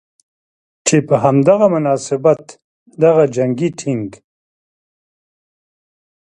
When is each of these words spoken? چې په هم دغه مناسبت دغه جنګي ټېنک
چې 0.87 0.97
په 1.07 1.15
هم 1.23 1.35
دغه 1.49 1.65
مناسبت 1.75 2.41
دغه 3.03 3.23
جنګي 3.35 3.69
ټېنک 3.79 4.11